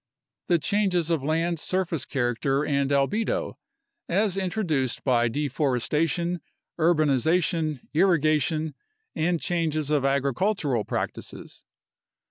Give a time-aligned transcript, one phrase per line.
[0.47, 3.57] The changes of land surface character and albedo,
[4.09, 6.41] as introduced by deforestation,
[6.79, 8.73] urbanization, irrigation,
[9.13, 11.61] and changes of agricultural practices.